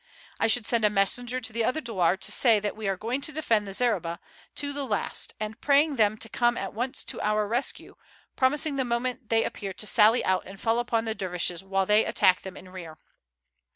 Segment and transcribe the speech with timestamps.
[0.39, 3.21] I should send a messenger to the other douar to say that we are going
[3.21, 4.17] to defend the zareba
[4.55, 7.93] to the last and praying them to come at once to our rescue,
[8.35, 12.03] promising the moment they appear to sally out and fall upon the dervishes while they
[12.03, 12.97] attack them in rear.